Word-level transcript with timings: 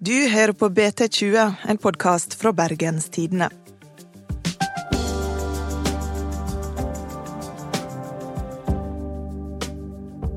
Du 0.00 0.14
hører 0.32 0.52
på 0.52 0.68
BT20, 0.68 1.52
en 1.68 1.78
podkast 1.78 2.34
fra 2.40 2.52
Bergens 2.52 3.10
Tidende. 3.12 3.50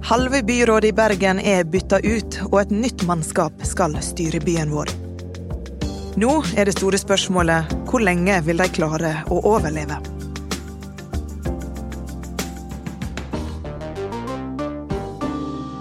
Halve 0.04 0.44
byrådet 0.44 0.90
i 0.90 0.94
Bergen 0.94 1.40
er 1.40 1.64
bytta 1.64 1.98
ut, 2.04 2.40
og 2.52 2.60
et 2.62 2.74
nytt 2.76 3.06
mannskap 3.08 3.64
skal 3.66 3.96
styre 4.04 4.43
byen 4.43 4.74
vår. 4.75 4.92
Nå 6.20 6.34
er 6.54 6.68
det 6.68 6.75
store 6.75 7.00
spørsmålet 7.00 7.71
hvor 7.88 8.04
lenge 8.04 8.36
vil 8.46 8.60
de 8.60 8.68
klare 8.75 9.16
å 9.32 9.39
overleve? 9.55 9.98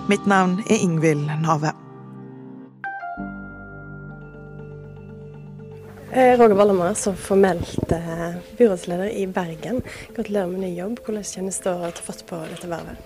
Mitt 0.08 0.24
navn 0.30 0.62
er 0.70 0.80
Ingvild 0.80 1.28
Nave. 1.42 1.74
Roger 6.12 6.54
Ballamar, 6.54 6.94
som 6.94 7.16
formelt 7.16 7.92
eh, 7.92 8.34
byrådsleder 8.56 9.08
i 9.16 9.26
Bergen. 9.26 9.82
Gratulerer 10.16 10.46
med 10.46 10.60
ny 10.60 10.74
jobb. 10.76 11.00
Hvordan 11.06 11.24
kjennes 11.24 11.56
det 11.64 11.72
å 11.72 11.88
ta 11.88 12.04
fatt 12.04 12.20
på 12.28 12.36
dette 12.50 12.68
vervet? 12.68 13.00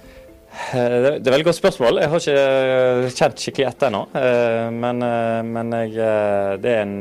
Eh, 0.72 0.74
det 0.74 1.12
er 1.12 1.18
et 1.20 1.30
veldig 1.30 1.46
godt 1.46 1.60
spørsmål. 1.60 2.00
Jeg 2.02 2.10
har 2.10 2.24
ikke 2.24 3.14
kjent 3.20 3.44
skikkelig 3.44 3.68
etter 3.70 3.92
ennå. 3.92 4.02
Men, 4.74 5.06
men 5.52 5.78
jeg, 5.84 5.94
det 6.64 6.74
er 6.74 6.82
en, 6.82 6.98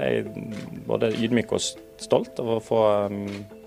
jeg 0.00 0.24
er 0.24 0.84
både 0.90 1.14
ydmyk 1.14 1.54
og 1.54 1.62
stolt 2.02 2.42
over 2.42 2.58
å 2.58 2.64
få, 2.72 2.82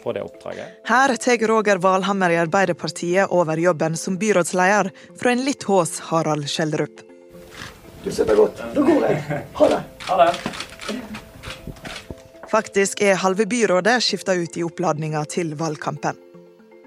få 0.03 0.17
det 0.17 0.27
oppdraget. 0.27 0.79
Her 0.91 1.15
tar 1.23 1.49
Roger 1.55 1.79
Valhammer 1.87 2.35
i 2.35 2.41
Arbeiderpartiet 2.43 3.31
over 3.31 3.63
jobben 3.63 3.95
som 3.95 4.19
byrådsleder 4.19 4.91
fra 5.15 5.31
en 5.31 5.47
litt 5.47 5.63
hås 5.71 6.01
Harald 6.11 6.51
Skjelderup. 6.51 7.05
Du 8.03 8.11
sitter 8.11 8.35
godt. 8.35 8.59
Da 8.75 8.83
går 8.83 9.07
jeg. 9.07 9.43
Ha 9.61 9.75
det. 9.77 9.85
Ha 10.11 10.25
det. 10.25 10.66
Faktisk 12.47 13.01
er 13.03 13.19
halve 13.19 13.43
byrådet 13.45 13.97
skifta 14.03 14.33
ut 14.39 14.55
i 14.57 14.63
oppladninga 14.63 15.25
til 15.27 15.51
valgkampen. 15.59 16.15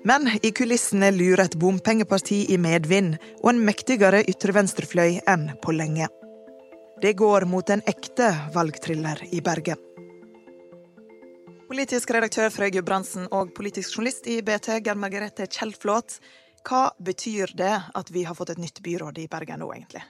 Men 0.08 0.30
i 0.40 0.50
kulissene 0.56 1.10
lurer 1.12 1.44
et 1.44 1.56
bompengeparti 1.60 2.46
i 2.54 2.56
medvind 2.56 3.18
og 3.42 3.50
en 3.52 3.60
mektigere 3.66 4.22
ytre 4.32 4.54
venstrefløy 4.56 5.18
enn 5.28 5.50
på 5.60 5.74
lenge. 5.76 6.08
Det 7.04 7.12
går 7.20 7.44
mot 7.48 7.68
en 7.72 7.84
ekte 7.88 8.30
valgthriller 8.54 9.20
i 9.32 9.42
Bergen. 9.44 9.76
Politisk 11.68 12.10
redaktør 12.16 12.48
Frøy 12.50 12.72
Gudbrandsen 12.74 13.28
og 13.28 13.52
politisk 13.56 13.94
journalist 13.94 14.24
i 14.32 14.40
BT, 14.42 14.80
Gerd 14.80 14.98
Margrethe 14.98 15.44
Kjeldflåt. 15.46 16.16
Hva 16.64 16.88
betyr 16.98 17.52
det 17.56 17.76
at 17.94 18.10
vi 18.10 18.24
har 18.24 18.36
fått 18.36 18.56
et 18.56 18.64
nytt 18.64 18.80
byråd 18.84 19.20
i 19.20 19.28
Bergen 19.28 19.60
nå, 19.62 19.68
egentlig? 19.76 20.02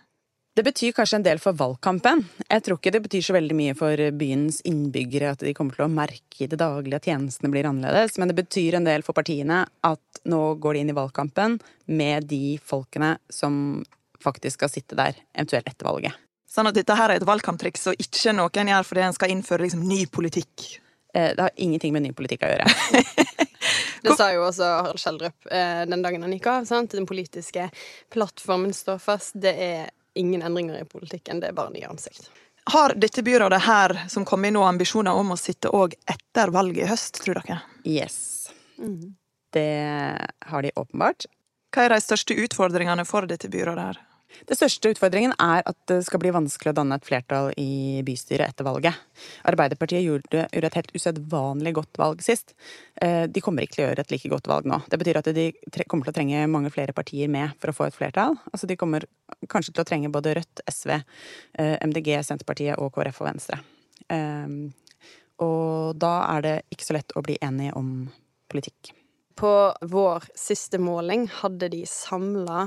Det 0.55 0.65
betyr 0.67 0.93
kanskje 0.93 1.21
en 1.21 1.25
del 1.25 1.39
for 1.39 1.55
valgkampen. 1.55 2.25
Jeg 2.43 2.63
tror 2.67 2.81
ikke 2.81 2.91
det 2.91 3.03
betyr 3.05 3.23
så 3.23 3.35
veldig 3.37 3.55
mye 3.55 3.75
for 3.79 4.01
byens 4.19 4.59
innbyggere 4.67 5.31
at 5.37 5.45
de 5.47 5.53
kommer 5.55 5.77
til 5.77 5.85
å 5.87 5.93
merke 5.93 6.43
i 6.43 6.49
det 6.51 6.59
daglige 6.59 6.99
at 6.99 7.07
tjenestene 7.07 7.53
blir 7.53 7.69
annerledes, 7.71 8.19
men 8.19 8.33
det 8.33 8.37
betyr 8.41 8.81
en 8.81 8.89
del 8.89 9.07
for 9.07 9.15
partiene 9.15 9.63
at 9.87 10.23
nå 10.27 10.41
går 10.59 10.75
de 10.75 10.83
inn 10.83 10.91
i 10.91 10.97
valgkampen 10.97 11.55
med 11.95 12.27
de 12.33 12.57
folkene 12.67 13.15
som 13.31 13.85
faktisk 14.21 14.59
skal 14.59 14.73
sitte 14.73 14.99
der, 14.99 15.23
eventuelt 15.33 15.71
etter 15.71 15.87
valget. 15.87 16.19
Sånn 16.51 16.67
at 16.67 16.75
dette 16.75 16.97
her 16.99 17.13
er 17.13 17.21
et 17.21 17.29
valgkamptriks 17.29 17.87
og 17.93 18.03
ikke 18.03 18.35
noe 18.35 18.51
en 18.59 18.73
gjør 18.73 18.89
fordi 18.89 19.07
en 19.07 19.15
skal 19.15 19.33
innføre 19.37 19.69
liksom, 19.69 19.87
ny 19.87 20.03
politikk? 20.11 20.67
Eh, 21.15 21.31
det 21.37 21.47
har 21.47 21.55
ingenting 21.63 21.95
med 21.95 22.09
ny 22.09 22.11
politikk 22.17 22.43
å 22.43 22.51
gjøre. 22.51 22.67
det 24.05 24.19
sa 24.19 24.33
jo 24.35 24.43
også 24.49 24.67
Harald 24.67 24.99
Schjelderup 24.99 25.47
eh, 25.47 25.87
den 25.87 26.03
dagen 26.03 26.27
han 26.27 26.35
gikk 26.35 26.51
av. 26.51 26.67
Sant? 26.67 26.99
Den 26.99 27.07
politiske 27.07 27.71
plattformen 28.11 28.75
står 28.75 28.99
fast. 28.99 29.39
Det 29.39 29.55
er 29.55 29.95
ingen 30.15 30.43
endringer 30.43 30.81
i 30.81 30.85
politikken, 30.85 31.41
det 31.41 31.51
er 31.51 31.57
bare 31.57 31.73
nye 31.75 31.89
ansikt. 31.91 32.31
Har 32.71 32.95
dette 32.97 33.23
byrådet 33.23 33.63
her, 33.65 33.97
som 34.09 34.25
kom 34.29 34.45
inn 34.45 34.55
nå, 34.55 34.63
ambisjoner 34.67 35.17
om 35.17 35.33
å 35.33 35.39
sitte 35.41 35.73
òg 35.75 35.97
etter 36.11 36.53
valget 36.55 36.85
i 36.85 36.91
høst, 36.91 37.23
tror 37.25 37.41
dere? 37.41 37.61
Yes. 37.89 38.51
Mm. 38.79 39.17
Det 39.51 39.71
har 40.53 40.63
de 40.63 40.71
åpenbart. 40.77 41.27
Hva 41.75 41.87
er 41.87 41.95
de 41.95 42.01
største 42.03 42.37
utfordringene 42.37 43.07
for 43.09 43.27
dette 43.31 43.51
byrådet 43.51 43.89
her? 43.89 43.99
Det 44.49 44.57
største 44.57 44.93
utfordringen 44.95 45.35
er 45.43 45.63
at 45.67 45.77
det 45.91 46.01
skal 46.07 46.21
bli 46.23 46.33
vanskelig 46.35 46.73
å 46.73 46.77
danne 46.79 46.97
et 46.97 47.07
flertall 47.07 47.51
i 47.61 48.01
bystyret 48.07 48.49
etter 48.49 48.67
valget. 48.67 48.97
Arbeiderpartiet 49.49 50.05
gjorde, 50.05 50.47
et 50.51 50.79
helt 50.79 50.93
usedvanlig 50.95 51.75
godt 51.77 52.01
valg 52.01 52.23
sist. 52.25 52.55
Eh, 53.03 53.27
de 53.31 53.43
kommer 53.45 53.67
ikke 53.67 53.79
til 53.79 53.85
å 53.85 53.89
gjøre 53.89 54.05
et 54.07 54.15
like 54.15 54.33
godt 54.33 54.51
valg 54.51 54.69
nå. 54.71 54.81
Det 54.91 55.01
betyr 55.01 55.21
at 55.21 55.31
de 55.37 55.49
kommer 55.87 56.09
til 56.09 56.15
å 56.15 56.19
trenge 56.21 56.45
mange 56.51 56.73
flere 56.75 56.95
partier 56.97 57.31
med 57.33 57.57
for 57.61 57.73
å 57.73 57.77
få 57.77 57.89
et 57.89 57.99
flertall. 57.99 58.39
Altså 58.53 58.71
de 58.71 58.79
kommer 58.81 59.07
kanskje 59.51 59.75
til 59.75 59.85
å 59.85 59.89
trenge 59.89 60.13
både 60.13 60.37
Rødt, 60.41 60.63
SV, 60.71 60.95
eh, 60.95 61.77
MDG, 61.85 62.15
Senterpartiet 62.27 62.79
og 62.79 62.95
KrF 62.95 63.21
og 63.23 63.31
Venstre. 63.33 63.61
Eh, 64.09 64.57
og 65.41 65.99
da 66.01 66.15
er 66.37 66.47
det 66.47 66.57
ikke 66.73 66.87
så 66.87 66.97
lett 66.97 67.17
å 67.17 67.25
bli 67.25 67.39
enige 67.41 67.77
om 67.79 67.93
politikk. 68.51 68.95
På 69.41 69.73
vår 69.89 70.27
siste 70.37 70.77
måling 70.83 71.25
hadde 71.41 71.71
de 71.73 71.85
samla 71.89 72.67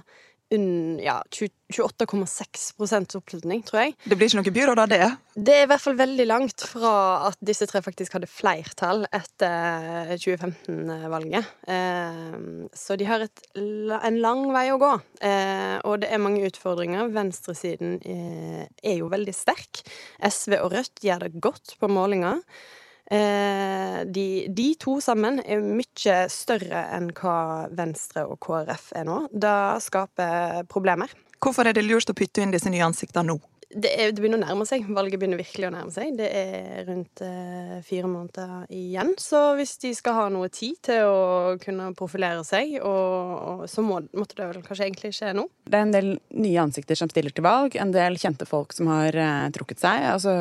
ja, 1.03 1.17
28,6% 1.33 3.15
oppslutning, 3.17 3.63
tror 3.65 3.79
jeg. 3.81 3.95
Det 4.05 4.17
blir 4.17 4.29
ikke 4.29 4.41
noe 4.41 4.55
byråd 4.55 4.81
av 4.83 4.91
det? 4.91 5.07
Det 5.33 5.55
er 5.55 5.65
i 5.65 5.69
hvert 5.71 5.83
fall 5.83 5.97
veldig 5.97 6.27
langt 6.29 6.65
fra 6.69 6.93
at 7.29 7.39
disse 7.45 7.67
tre 7.69 7.81
faktisk 7.85 8.17
hadde 8.17 8.29
flertall 8.29 9.05
etter 9.09 10.13
2015-valget. 10.21 11.49
Eh, 11.73 12.37
så 12.77 12.99
de 12.99 13.09
har 13.09 13.25
et, 13.25 13.43
en 13.57 14.21
lang 14.21 14.45
vei 14.53 14.67
å 14.73 14.79
gå, 14.81 14.93
eh, 15.25 15.79
og 15.81 16.03
det 16.03 16.11
er 16.13 16.21
mange 16.23 16.45
utfordringer. 16.49 17.09
Venstresiden 17.15 17.97
eh, 18.01 18.63
er 18.83 19.01
jo 19.01 19.11
veldig 19.13 19.35
sterk. 19.35 19.83
SV 20.21 20.59
og 20.61 20.71
Rødt 20.77 21.03
gjør 21.05 21.27
det 21.27 21.43
godt 21.43 21.77
på 21.81 21.91
målinger. 21.91 22.41
Eh, 23.13 23.99
de, 24.09 24.27
de, 24.49 24.67
to 24.81 24.97
sammen 25.03 25.37
er 25.45 25.61
mye 25.61 26.17
større 26.33 26.85
enn 26.95 27.11
hva 27.13 27.69
Venstre 27.75 28.25
og 28.25 28.39
KrF 28.41 28.91
er 28.97 29.07
nå. 29.09 29.19
Det 29.29 29.57
skaper 29.85 30.63
problemer. 30.71 31.13
Hvorfor 31.43 31.67
er 31.67 31.75
det 31.75 31.85
lurt 31.85 32.09
å 32.09 32.15
putte 32.17 32.41
inn 32.41 32.53
disse 32.53 32.71
nye 32.71 32.85
ansiktene 32.85 33.33
nå? 33.33 33.41
Det, 33.73 33.89
er, 33.89 34.11
det, 34.13 34.21
begynner 34.21 34.37
å 34.37 34.43
nærme 34.45 34.65
seg. 34.69 34.85
Valget 34.93 35.21
begynner 35.21 35.39
virkelig 35.39 35.67
å 35.67 35.73
nærme 35.73 35.93
seg. 35.93 36.13
Det 36.17 36.27
er 36.29 36.83
rundt 36.87 37.23
eh, 37.25 37.79
fire 37.85 38.09
måneder 38.09 38.67
igjen. 38.73 39.13
Så 39.21 39.41
hvis 39.57 39.75
de 39.81 39.93
skal 39.97 40.17
ha 40.17 40.25
noe 40.33 40.49
tid 40.53 40.77
til 40.85 41.09
å 41.09 41.55
kunne 41.61 41.89
profilere 41.97 42.43
seg, 42.47 42.77
og, 42.85 43.33
og 43.33 43.65
så 43.71 43.85
må, 43.85 43.99
måtte 44.13 44.37
det 44.39 44.49
vel 44.51 44.65
kanskje 44.65 44.87
egentlig 44.87 45.13
skje 45.17 45.33
nå? 45.37 45.47
Det 45.65 45.79
er 45.79 45.87
en 45.87 45.95
del 45.95 46.09
nye 46.37 46.65
ansikter 46.65 46.99
som 46.99 47.09
stiller 47.11 47.33
til 47.33 47.45
valg. 47.45 47.77
En 47.81 47.93
del 47.95 48.19
kjente 48.21 48.47
folk 48.49 48.75
som 48.77 48.91
har 48.93 49.17
eh, 49.17 49.51
trukket 49.57 49.81
seg. 49.81 50.05
Altså 50.13 50.35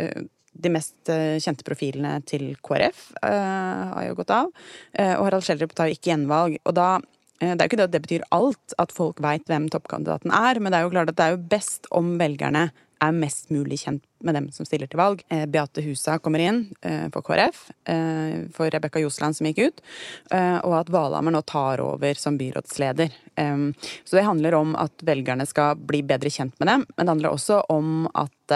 eh, 0.00 0.24
de 0.52 0.72
mest 0.72 1.10
eh, 1.12 1.38
kjente 1.42 1.64
profilene 1.66 2.18
til 2.28 2.50
KrF 2.64 3.06
uh, 3.22 3.94
har 3.94 4.08
jo 4.08 4.18
gått 4.18 4.34
av. 4.34 4.50
Uh, 4.98 5.14
og 5.16 5.28
Harald 5.28 5.46
Schjelderup 5.46 5.74
tar 5.76 5.90
jo 5.90 5.96
ikke 5.96 6.12
gjenvalg. 6.12 6.58
Og 6.66 6.76
da 6.76 6.98
Det 7.40 7.54
er 7.54 7.64
jo 7.64 7.70
ikke 7.70 7.76
det 7.80 7.88
at 7.88 7.92
det 7.94 8.02
betyr 8.04 8.24
alt 8.36 8.74
at 8.82 8.90
folk 8.92 9.20
veit 9.24 9.46
hvem 9.48 9.70
toppkandidaten 9.72 10.28
er, 10.28 10.58
men 10.60 10.72
det 10.72 10.76
er 10.76 10.84
jo 10.84 10.92
klart 10.92 11.08
at 11.08 11.16
det 11.16 11.24
er 11.24 11.36
jo 11.36 11.44
best 11.48 11.86
om 11.96 12.18
velgerne 12.20 12.66
er 13.00 13.16
mest 13.16 13.50
mulig 13.52 13.80
kjent 13.82 14.04
med 14.24 14.36
dem 14.36 14.48
som 14.52 14.66
stiller 14.68 14.90
til 14.90 15.00
valg. 15.00 15.22
Eh, 15.32 15.46
Beate 15.50 15.82
Husa 15.84 16.18
kommer 16.20 16.42
inn 16.44 16.62
eh, 16.84 17.06
for 17.12 17.24
KrF, 17.24 17.62
eh, 17.88 18.46
for 18.54 18.72
Rebekka 18.72 19.00
Josland 19.00 19.38
som 19.38 19.48
gikk 19.48 19.62
ut, 19.70 19.82
og 20.30 20.74
at 20.76 20.92
Valhammer 20.92 21.34
nå 21.34 21.42
tar 21.48 21.80
over 21.84 22.18
som 22.18 22.36
byrådsleder. 22.40 23.14
Så 23.40 24.16
det 24.16 24.26
handler 24.26 24.56
om 24.58 24.74
at 24.78 25.04
velgerne 25.06 25.46
skal 25.48 25.78
bli 25.78 26.02
bedre 26.06 26.32
kjent 26.32 26.56
med 26.60 26.68
dem, 26.68 26.86
men 26.94 27.06
det 27.06 27.14
handler 27.14 27.34
også 27.34 27.62
om 27.72 28.04
at 28.12 28.54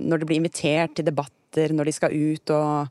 når 0.00 0.20
det 0.20 0.28
blir 0.28 0.40
invitert 0.40 0.94
til 0.96 1.08
debatt 1.08 1.32
når 1.54 1.88
de 1.88 1.94
skal 1.94 2.14
ut 2.14 2.52
og 2.54 2.88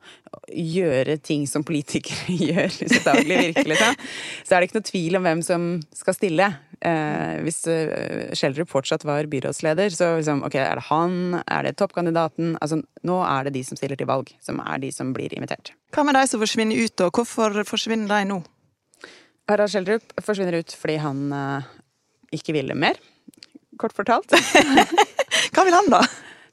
gjøre 0.47 1.17
ting 1.23 1.45
som 1.49 1.65
politikere 1.67 2.35
gjør 2.49 2.69
i 2.69 2.89
sitt 2.89 3.05
daglige 3.05 3.49
virke, 3.49 3.65
liksom, 3.73 3.97
så 4.43 4.55
er 4.55 4.61
det 4.61 4.69
ikke 4.69 4.79
noe 4.79 4.89
tvil 4.91 5.19
om 5.19 5.27
hvem 5.27 5.43
som 5.45 5.67
skal 5.95 6.17
stille. 6.17 6.49
Eh, 6.83 7.35
hvis 7.45 7.61
uh, 7.71 8.31
Schjelderup 8.35 8.71
fortsatt 8.71 9.05
var 9.07 9.29
byrådsleder, 9.31 9.93
så 9.95 10.13
liksom, 10.17 10.43
ok, 10.47 10.57
er 10.59 10.79
det 10.79 10.87
han? 10.89 11.19
Er 11.43 11.67
det 11.67 11.77
toppkandidaten? 11.79 12.57
Altså, 12.63 12.81
nå 13.07 13.21
er 13.27 13.47
det 13.47 13.55
de 13.57 13.63
som 13.67 13.79
stiller 13.79 13.99
til 13.99 14.09
valg, 14.09 14.33
som 14.43 14.59
er 14.63 14.83
de 14.83 14.91
som 14.95 15.13
blir 15.15 15.33
invitert. 15.35 15.73
Hva 15.95 16.05
med 16.07 16.17
de 16.17 16.25
som 16.27 16.43
forsvinner 16.43 16.83
ut, 16.83 17.05
og 17.05 17.21
hvorfor 17.21 17.63
forsvinner 17.69 18.11
de 18.11 18.33
nå? 18.33 18.41
Harald 19.51 19.71
Schjelderup 19.73 20.13
forsvinner 20.23 20.61
ut 20.61 20.75
fordi 20.79 20.99
han 21.03 21.23
uh, 21.35 21.71
ikke 22.33 22.55
ville 22.55 22.75
mer, 22.77 22.99
kort 23.81 23.95
fortalt. 23.95 24.31
Hva 25.53 25.65
vil 25.65 25.75
han, 25.75 25.89
da? 25.91 26.01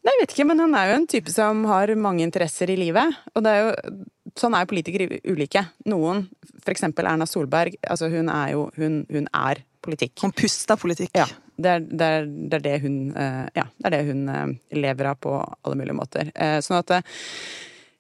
Nei, 0.01 0.15
jeg 0.15 0.23
vet 0.23 0.35
ikke, 0.35 0.47
men 0.49 0.63
han 0.63 0.75
er 0.79 0.91
jo 0.91 0.97
en 0.97 1.11
type 1.13 1.33
som 1.33 1.63
har 1.69 1.93
mange 2.01 2.25
interesser 2.25 2.73
i 2.73 2.79
livet. 2.81 3.17
Og 3.37 3.45
det 3.45 3.53
er 3.53 3.67
jo, 3.67 3.97
sånn 4.41 4.57
er 4.57 4.65
jo 4.65 4.71
politikere 4.71 5.21
ulike. 5.29 5.63
Noen, 5.93 6.25
eksempel 6.71 7.09
Erna 7.11 7.27
Solberg, 7.29 7.77
altså 7.85 8.09
hun 8.13 8.31
er 8.33 8.55
jo 8.55 8.67
hun, 8.79 9.03
hun 9.13 9.29
er 9.29 9.61
politikk. 9.85 10.15
Hun 10.25 10.33
puster 10.37 10.81
politikk. 10.81 11.13
Ja. 11.19 11.29
Det 11.61 11.75
er 11.77 11.85
det, 11.85 12.07
er, 12.07 12.29
det, 12.31 12.61
er 12.61 12.65
det 12.65 12.77
hun, 12.87 12.95
eh, 13.13 13.45
ja, 13.59 13.67
det 13.77 13.91
er 13.91 13.97
det 13.99 14.05
hun 14.09 14.23
eh, 14.33 14.55
lever 14.81 15.11
av 15.11 15.19
på 15.21 15.35
alle 15.37 15.77
mulige 15.77 15.99
måter. 15.99 16.31
Sånn 16.65 16.81
at 16.81 16.95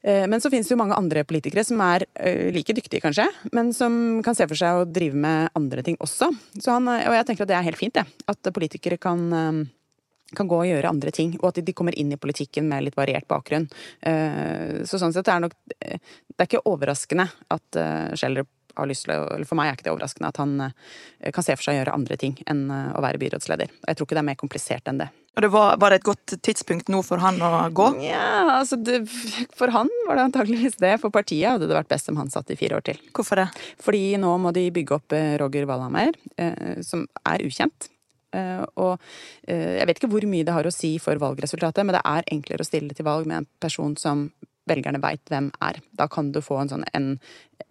men 0.02 0.40
så 0.40 0.48
finnes 0.52 0.68
det 0.68 0.72
jo 0.72 0.80
mange 0.80 0.96
andre 0.96 1.24
politikere 1.28 1.64
som 1.66 1.80
er 1.84 2.06
like 2.54 2.72
dyktige, 2.76 3.02
kanskje, 3.04 3.26
men 3.52 3.74
som 3.76 4.22
kan 4.24 4.36
se 4.38 4.46
for 4.48 4.56
seg 4.56 4.78
å 4.78 4.86
drive 4.88 5.18
med 5.18 5.50
andre 5.58 5.84
ting 5.84 5.98
også. 6.00 6.30
Han, 6.66 6.88
og 6.88 7.16
jeg 7.18 7.26
tenker 7.28 7.44
at 7.44 7.52
det 7.52 7.58
er 7.58 7.66
helt 7.68 7.80
fint, 7.80 7.98
det. 7.98 8.06
At 8.30 8.52
politikere 8.56 8.96
kan 9.00 9.28
kan 10.36 10.46
gå 10.46 10.60
og 10.62 10.68
gjøre 10.68 10.90
andre 10.90 11.10
ting, 11.14 11.32
og 11.40 11.48
at 11.50 11.60
de 11.66 11.74
kommer 11.74 11.96
inn 11.98 12.12
i 12.14 12.18
politikken 12.20 12.68
med 12.70 12.84
litt 12.86 12.98
variert 12.98 13.26
bakgrunn. 13.30 13.66
Så 14.86 15.00
sånn 15.00 15.14
sett 15.14 15.26
er 15.26 15.42
nok 15.42 15.56
Det 15.66 16.38
er 16.38 16.46
ikke 16.46 16.62
overraskende 16.70 17.26
at 17.50 17.78
Schjelderup 18.14 18.50
har 18.78 18.86
lyst 18.86 19.08
til 19.08 19.16
å 19.16 19.24
Eller 19.34 19.48
for 19.48 19.58
meg 19.58 19.70
er 19.70 19.78
ikke 19.78 19.88
det 19.88 19.94
overraskende 19.94 20.30
at 20.30 20.38
han 20.40 20.52
kan 21.34 21.46
se 21.46 21.56
for 21.56 21.66
seg 21.66 21.74
å 21.74 21.80
gjøre 21.80 21.96
andre 21.98 22.16
ting 22.20 22.38
enn 22.46 22.68
å 22.70 23.02
være 23.02 23.20
byrådsleder. 23.20 23.74
Jeg 23.88 23.98
tror 23.98 24.06
ikke 24.06 24.16
det 24.16 24.22
er 24.22 24.30
mer 24.30 24.38
komplisert 24.40 24.90
enn 24.90 25.02
det. 25.02 25.10
Og 25.36 25.44
det 25.44 25.50
var, 25.54 25.76
var, 25.78 25.92
det 25.92 26.00
et 26.00 26.08
godt 26.08 26.34
tidspunkt 26.42 26.90
nå 26.90 27.04
for 27.06 27.22
han 27.22 27.38
å 27.38 27.50
gå? 27.74 27.86
Ja, 28.02 28.58
altså 28.58 28.76
det, 28.82 29.04
For 29.56 29.70
han 29.72 29.88
var 30.08 30.18
det 30.18 30.24
antageligvis 30.26 30.80
det. 30.82 30.96
For 31.02 31.14
partiet 31.14 31.54
hadde 31.54 31.68
det 31.70 31.76
vært 31.76 31.92
best 31.92 32.10
om 32.10 32.18
han 32.18 32.32
satt 32.32 32.50
i 32.50 32.58
fire 32.58 32.80
år 32.80 32.84
til. 32.90 32.98
Hvorfor 33.14 33.44
det? 33.44 33.46
Fordi 33.80 34.02
nå 34.20 34.34
må 34.42 34.52
de 34.56 34.66
bygge 34.74 34.98
opp 34.98 35.16
Roger 35.40 35.70
Wallhammer, 35.70 36.18
som 36.86 37.06
er 37.22 37.46
ukjent. 37.46 37.90
Uh, 38.30 38.62
og 38.78 38.92
uh, 39.50 39.72
jeg 39.74 39.86
vet 39.88 39.98
ikke 39.98 40.10
hvor 40.12 40.24
mye 40.30 40.46
det 40.46 40.54
har 40.54 40.66
å 40.68 40.74
si 40.74 40.92
for 41.02 41.18
valgresultatet, 41.18 41.82
men 41.82 41.96
det 41.96 42.02
er 42.06 42.28
enklere 42.30 42.62
å 42.62 42.68
stille 42.68 42.94
til 42.94 43.06
valg 43.08 43.26
med 43.26 43.42
en 43.42 43.48
person 43.62 43.96
som 43.98 44.28
velgerne 44.70 45.00
veit 45.02 45.22
hvem 45.32 45.50
er. 45.66 45.80
Da 45.98 46.06
kan 46.10 46.30
du 46.34 46.38
få 46.44 46.60
en 46.60 46.70
sånn 46.70 46.86
en, 46.94 47.14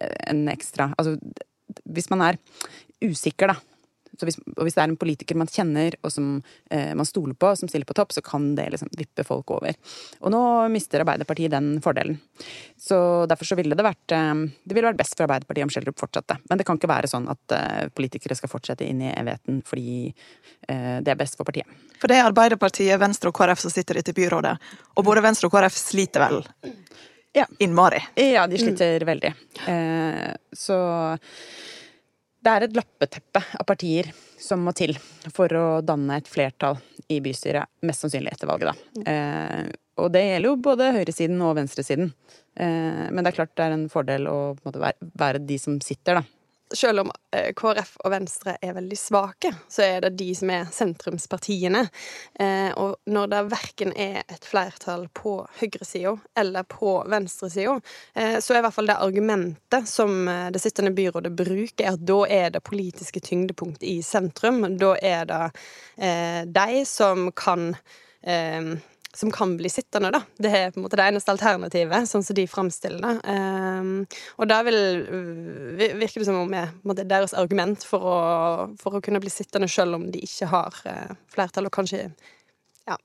en 0.00 0.42
ekstra 0.52 0.90
Altså 1.00 1.16
hvis 1.88 2.10
man 2.10 2.24
er 2.26 2.38
usikker, 3.00 3.52
da, 3.52 3.56
så 4.20 4.28
hvis, 4.28 4.36
og 4.56 4.66
hvis 4.66 4.76
det 4.76 4.82
er 4.82 4.90
en 4.90 4.98
politiker 5.00 5.38
man 5.40 5.48
kjenner, 5.48 5.94
og 6.04 6.12
som 6.12 6.32
eh, 6.70 6.92
man 6.98 7.08
stoler 7.08 7.36
på, 7.40 7.54
som 7.56 7.70
stiller 7.70 7.88
på 7.88 7.96
topp, 7.96 8.12
så 8.12 8.22
kan 8.24 8.50
det 8.58 8.68
liksom 8.74 8.90
vippe 8.98 9.24
folk 9.24 9.50
over. 9.56 9.78
Og 10.20 10.34
nå 10.34 10.42
mister 10.72 11.00
Arbeiderpartiet 11.00 11.54
den 11.54 11.72
fordelen. 11.84 12.18
Så 12.76 12.98
derfor 13.30 13.48
så 13.48 13.56
ville 13.56 13.76
det 13.76 13.86
vært 13.86 14.14
eh, 14.16 14.44
Det 14.64 14.76
ville 14.76 14.90
vært 14.90 15.00
best 15.00 15.16
for 15.16 15.24
Arbeiderpartiet 15.24 15.64
om 15.64 15.72
Schjelderup 15.72 16.00
fortsatte. 16.02 16.36
Men 16.50 16.60
det 16.60 16.68
kan 16.68 16.80
ikke 16.80 16.92
være 16.92 17.10
sånn 17.10 17.30
at 17.32 17.56
eh, 17.56 17.88
politikere 17.96 18.36
skal 18.36 18.52
fortsette 18.52 18.84
inn 18.84 19.00
i 19.04 19.14
evigheten 19.14 19.62
fordi 19.66 20.10
eh, 20.10 20.98
det 21.00 21.14
er 21.14 21.20
best 21.20 21.40
for 21.40 21.48
partiet. 21.48 21.80
For 22.00 22.12
det 22.12 22.20
er 22.20 22.28
Arbeiderpartiet, 22.28 23.00
Venstre 23.00 23.32
og 23.32 23.40
KrF 23.40 23.64
som 23.64 23.72
sitter 23.72 23.96
i 23.96 24.04
dette 24.04 24.16
byrådet. 24.16 24.56
Og 25.00 25.06
både 25.06 25.24
Venstre 25.24 25.48
og 25.48 25.56
KrF 25.56 25.80
sliter 25.80 26.26
vel? 26.26 26.42
Ja. 27.32 27.46
Innmari. 27.58 28.02
Ja, 28.14 28.46
de 28.50 28.58
sliter 28.58 29.00
mm. 29.00 29.06
veldig. 29.06 29.34
Eh, 29.70 30.30
så 30.52 30.78
det 32.40 32.52
er 32.52 32.64
et 32.64 32.76
lappeteppe 32.76 33.42
av 33.58 33.66
partier 33.68 34.10
som 34.40 34.62
må 34.64 34.72
til 34.76 34.94
for 35.34 35.52
å 35.56 35.66
danne 35.84 36.20
et 36.20 36.28
flertall 36.30 36.78
i 37.12 37.20
bystyret, 37.24 37.68
mest 37.84 38.04
sannsynlig 38.04 38.32
etter 38.32 38.48
valget, 38.48 38.72
da. 38.72 39.04
Eh, 39.12 39.70
og 40.00 40.08
det 40.14 40.22
gjelder 40.24 40.48
jo 40.48 40.58
både 40.64 40.92
høyresiden 40.96 41.40
og 41.44 41.56
venstresiden. 41.58 42.12
Eh, 42.56 43.06
men 43.10 43.20
det 43.20 43.32
er 43.32 43.38
klart 43.42 43.56
det 43.58 43.66
er 43.66 43.76
en 43.76 43.88
fordel 43.92 44.28
å 44.30 44.38
måte, 44.64 44.92
være 45.20 45.42
de 45.44 45.58
som 45.60 45.76
sitter, 45.84 46.22
da 46.22 46.39
selv 46.74 47.00
om 47.00 47.10
eh, 47.36 47.50
KrF 47.56 47.96
og 48.04 48.12
Venstre 48.12 48.54
er 48.62 48.74
veldig 48.76 48.98
svake, 48.98 49.52
så 49.68 49.84
er 49.84 50.04
det 50.04 50.12
de 50.20 50.28
som 50.36 50.52
er 50.54 50.68
sentrumspartiene. 50.74 51.82
Eh, 52.40 52.70
og 52.78 52.96
når 53.10 53.32
det 53.32 53.42
verken 53.50 53.94
er 53.96 54.22
et 54.22 54.46
flertall 54.46 55.06
på 55.16 55.36
høyresida 55.60 56.16
eller 56.38 56.66
på 56.70 56.94
venstresida, 57.10 57.78
eh, 58.14 58.38
så 58.40 58.54
er 58.54 58.60
i 58.60 58.66
hvert 58.66 58.76
fall 58.76 58.90
det 58.90 58.98
argumentet 59.00 59.88
som 59.90 60.30
det 60.52 60.60
sittende 60.62 60.92
byrådet 60.94 61.32
bruker, 61.36 61.94
at 61.94 62.04
da 62.06 62.20
er 62.28 62.54
det 62.54 62.64
politiske 62.66 63.22
tyngdepunkt 63.24 63.84
i 63.86 63.98
sentrum. 64.04 64.62
Da 64.78 64.94
er 65.02 65.26
det 65.30 65.42
de 66.54 66.84
som 66.88 67.30
kan 67.36 67.72
som 69.16 69.30
kan 69.32 69.56
bli 69.56 69.68
sittende, 69.70 70.10
da. 70.14 70.22
Det 70.38 70.50
er 70.54 70.70
på 70.70 70.78
en 70.78 70.84
måte 70.84 70.98
det 71.00 71.08
eneste 71.10 71.32
alternativet, 71.34 72.06
sånn 72.08 72.22
som 72.22 72.36
de 72.38 72.46
framstiller 72.50 73.02
det. 73.02 73.34
Um, 73.34 73.90
og 74.38 74.50
da 74.50 74.60
vil 74.66 74.78
virker 75.98 76.22
det 76.22 76.28
som 76.28 76.38
om 76.44 76.54
det 76.54 77.04
er 77.04 77.10
deres 77.10 77.34
argument 77.34 77.84
for 77.86 78.06
å, 78.06 78.20
for 78.78 78.98
å, 78.98 79.02
kunne 79.04 79.22
bli 79.22 79.32
sittende 79.32 79.68
selv 79.70 79.98
om 79.98 80.06
de 80.14 80.22
ikke 80.26 80.50
har 80.52 80.78
uh, 80.86 81.16
flertall, 81.32 81.66
og 81.66 81.74
kanskje 81.74 82.06
ja, 82.86 82.96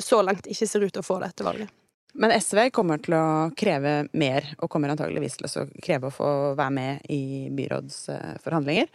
så 0.00 0.22
langt 0.24 0.46
ikke 0.48 0.68
ser 0.68 0.84
ut 0.84 0.92
til 0.94 1.02
å 1.02 1.06
få 1.06 1.18
det 1.20 1.32
etter 1.32 1.48
valget. 1.48 1.72
Men 2.18 2.32
SV 2.32 2.68
kommer 2.74 3.00
til 3.04 3.16
å 3.18 3.24
kreve 3.58 4.08
mer, 4.16 4.46
og 4.58 4.70
kommer 4.72 4.92
antageligvis 4.92 5.36
til 5.38 5.48
å 5.48 5.66
kreve 5.84 6.08
å 6.08 6.14
få 6.14 6.30
være 6.58 6.74
med 6.74 7.10
i 7.12 7.48
byrådsforhandlinger. 7.54 8.88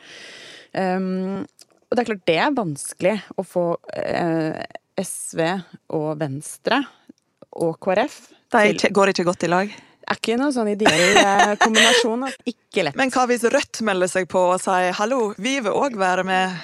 Um, 0.73 1.43
og 1.89 1.93
det 1.93 2.01
er 2.01 2.09
klart 2.09 2.25
det 2.25 2.39
er 2.41 2.55
vanskelig 2.57 3.17
å 3.37 3.45
få 3.45 3.67
uh, 3.77 4.63
SV 4.99 5.41
og 5.95 6.11
Venstre 6.19 6.83
og 7.53 7.77
KrF 7.81 8.19
De 8.53 8.91
går 8.93 9.13
ikke 9.13 9.25
godt 9.27 9.45
i 9.47 9.49
lag? 9.51 9.73
Det 10.03 10.11
er 10.11 10.19
ikke 10.19 10.35
noe 10.37 10.51
sånn 10.51 10.69
ideell 10.73 11.15
eh, 11.15 11.53
kombinasjon. 11.61 12.25
Ikke 12.49 12.83
lett. 12.83 12.97
Men 12.99 13.11
hva 13.13 13.23
hvis 13.29 13.45
Rødt 13.47 13.79
melder 13.87 14.11
seg 14.11 14.27
på 14.29 14.41
og 14.51 14.59
sier 14.59 14.91
'hallo, 14.97 15.31
vi 15.39 15.55
vil 15.63 15.71
òg 15.71 15.95
være 15.97 16.25
med'? 16.27 16.57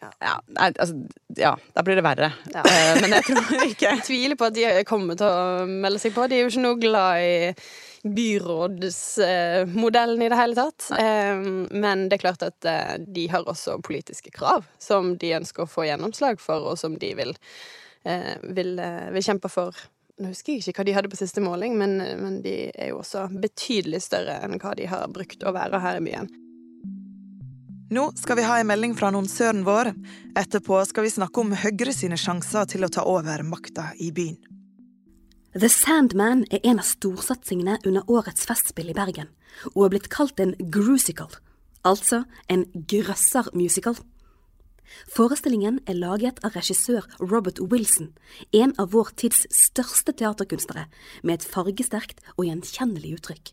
Ja, 0.00 0.38
nei, 0.56 0.70
altså, 0.70 0.96
ja, 1.36 1.52
da 1.76 1.84
blir 1.84 1.98
det 2.00 2.04
verre. 2.06 2.30
Ja. 2.54 2.64
Eh, 2.64 3.02
men 3.02 3.12
jeg 3.18 3.26
tror 3.28 3.66
ikke 3.66 3.90
Jeg 3.90 4.04
tviler 4.06 4.38
på 4.40 4.48
at 4.48 4.56
de 4.56 4.84
kommer 4.88 5.18
til 5.20 5.28
å 5.28 5.66
melde 5.68 6.00
seg 6.00 6.16
på. 6.16 6.24
De 6.24 6.38
er 6.38 6.46
jo 6.46 6.52
ikke 6.54 6.64
noe 6.64 6.80
glad 6.80 7.20
i 7.20 7.34
byrådsmodellen 8.02 10.22
i 10.22 10.28
det 10.28 10.36
hele 10.36 10.54
tatt. 10.54 10.90
Men 11.70 12.08
det 12.08 12.14
er 12.16 12.22
klart 12.22 12.42
at 12.42 12.64
eh, 12.64 12.94
de 13.04 13.26
har 13.28 13.48
også 13.48 13.80
politiske 13.84 14.30
krav 14.32 14.64
som 14.80 15.16
de 15.20 15.34
ønsker 15.36 15.62
å 15.64 15.70
få 15.70 15.84
gjennomslag 15.88 16.40
for, 16.40 16.60
og 16.72 16.78
som 16.80 16.98
de 17.00 17.14
vil, 17.18 17.34
eh, 18.08 18.36
vil, 18.42 18.78
eh, 18.78 19.10
vil 19.12 19.26
kjempe 19.26 19.48
for. 19.52 19.76
Nå 20.20 20.28
husker 20.32 20.52
jeg 20.52 20.58
ikke 20.64 20.80
hva 20.80 20.88
de 20.88 20.96
hadde 20.96 21.12
på 21.12 21.20
siste 21.20 21.40
måling, 21.44 21.72
men, 21.80 21.92
men 22.20 22.42
de 22.44 22.54
er 22.74 22.88
jo 22.92 23.00
også 23.00 23.20
betydelig 23.40 24.00
større 24.08 24.34
enn 24.44 24.60
hva 24.60 24.72
de 24.76 24.84
har 24.88 25.12
brukt 25.12 25.40
å 25.44 25.54
være 25.56 25.80
her 25.80 25.96
i 26.00 26.04
byen. 26.04 26.28
Nå 27.90 28.04
skal 28.14 28.36
vi 28.38 28.44
ha 28.46 28.60
en 28.60 28.68
melding 28.68 28.92
fra 28.94 29.08
annonsøren 29.10 29.64
vår. 29.66 29.90
Etterpå 30.38 30.78
skal 30.86 31.08
vi 31.08 31.10
snakke 31.10 31.42
om 31.42 31.56
Høyre 31.58 31.92
sine 31.96 32.18
sjanser 32.20 32.68
til 32.70 32.86
å 32.86 32.92
ta 32.92 33.02
over 33.08 33.42
makta 33.42 33.88
i 33.98 34.12
byen. 34.14 34.38
The 35.50 35.66
Sandman 35.66 36.44
er 36.54 36.60
en 36.62 36.78
av 36.78 36.86
storsatsingene 36.86 37.80
under 37.82 38.06
årets 38.06 38.44
festspill 38.46 38.92
i 38.92 38.94
Bergen, 38.94 39.32
og 39.72 39.88
er 39.88 39.90
blitt 39.90 40.06
kalt 40.12 40.38
en 40.38 40.52
grusical, 40.70 41.32
altså 41.82 42.20
en 42.46 42.68
grøssermusical. 42.70 43.96
Forestillingen 45.10 45.80
er 45.90 45.98
laget 45.98 46.38
av 46.46 46.54
regissør 46.54 47.08
Robert 47.18 47.58
Wilson, 47.58 48.12
en 48.54 48.76
av 48.78 48.92
vår 48.94 49.10
tids 49.18 49.42
største 49.50 50.14
teaterkunstnere, 50.14 50.84
med 51.26 51.40
et 51.40 51.46
fargesterkt 51.50 52.22
og 52.36 52.46
gjenkjennelig 52.46 53.16
uttrykk. 53.18 53.50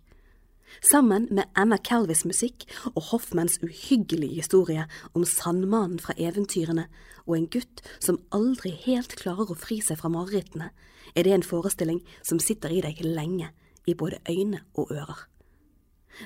Sammen 0.85 1.25
med 1.33 1.49
Anna 1.57 1.79
Calvis 1.81 2.27
musikk 2.29 2.67
og 2.91 3.07
Hoffmans 3.09 3.57
uhyggelige 3.63 4.43
historie 4.43 4.85
om 5.17 5.25
sandmannen 5.25 5.97
fra 6.03 6.13
eventyrene 6.13 6.85
og 7.25 7.39
en 7.39 7.49
gutt 7.57 7.81
som 7.97 8.21
aldri 8.29 8.75
helt 8.85 9.17
klarer 9.17 9.49
å 9.49 9.57
fri 9.57 9.79
seg 9.81 9.97
fra 9.97 10.13
marerittene, 10.13 10.69
er 11.17 11.25
det 11.25 11.33
en 11.33 11.45
forestilling 11.45 12.03
som 12.21 12.39
sitter 12.39 12.73
i 12.73 12.83
deg 12.85 13.01
lenge, 13.01 13.49
i 13.87 13.95
både 13.97 14.19
øyne 14.29 14.61
og 14.77 14.91
ører. 14.93 15.25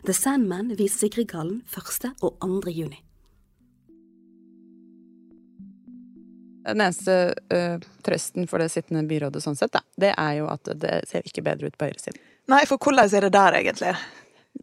The 0.05 0.13
Sandman 0.15 0.73
vises 0.77 1.03
i 1.07 1.11
Grieghallen 1.11 1.61
1. 1.71 2.11
og 2.21 2.37
2. 2.43 2.71
juni. 2.71 2.99
Den 6.61 6.83
eneste 6.83 7.33
uh, 7.53 7.81
trøsten 8.05 8.45
for 8.49 8.61
det 8.61 8.69
sittende 8.69 9.01
byrådet 9.09 9.41
sånn 9.43 9.57
sett, 9.57 9.73
da, 9.73 9.81
det 9.97 10.11
er 10.13 10.35
jo 10.41 10.49
at 10.51 10.69
det 10.77 10.99
ser 11.09 11.25
ikke 11.25 11.43
bedre 11.45 11.71
ut 11.71 11.77
på 11.79 11.89
høyresiden. 11.89 12.21
Nei, 12.51 12.65
for 12.69 12.81
hvordan 12.81 13.09
er 13.17 13.25
det 13.25 13.33
der, 13.33 13.57
egentlig? 13.57 13.95